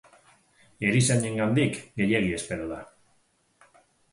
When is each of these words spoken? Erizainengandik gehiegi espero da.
Erizainengandik 0.91 1.77
gehiegi 2.01 2.33
espero 2.39 2.67
da. 2.73 2.81